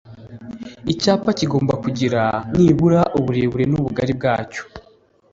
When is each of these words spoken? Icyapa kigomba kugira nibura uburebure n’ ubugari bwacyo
Icyapa 0.91 1.29
kigomba 1.39 1.73
kugira 1.83 2.21
nibura 2.57 3.01
uburebure 3.19 3.65
n’ 3.67 3.73
ubugari 3.79 4.13
bwacyo 4.19 4.63